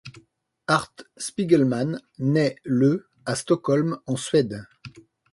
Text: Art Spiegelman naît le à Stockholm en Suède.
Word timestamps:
Art 0.65 0.95
Spiegelman 1.15 2.01
naît 2.17 2.55
le 2.63 3.07
à 3.27 3.35
Stockholm 3.35 3.99
en 4.07 4.15
Suède. 4.15 4.65